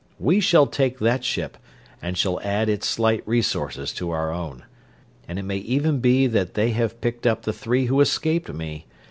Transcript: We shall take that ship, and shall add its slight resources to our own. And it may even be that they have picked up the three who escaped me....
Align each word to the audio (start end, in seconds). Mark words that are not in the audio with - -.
We 0.17 0.39
shall 0.39 0.65
take 0.65 0.97
that 0.97 1.23
ship, 1.23 1.57
and 2.01 2.17
shall 2.17 2.41
add 2.41 2.69
its 2.69 2.87
slight 2.89 3.21
resources 3.27 3.93
to 3.93 4.09
our 4.09 4.31
own. 4.33 4.63
And 5.27 5.37
it 5.37 5.43
may 5.43 5.57
even 5.57 5.99
be 5.99 6.25
that 6.25 6.55
they 6.55 6.71
have 6.71 7.01
picked 7.01 7.27
up 7.27 7.43
the 7.43 7.53
three 7.53 7.85
who 7.85 8.01
escaped 8.01 8.51
me.... 8.51 8.87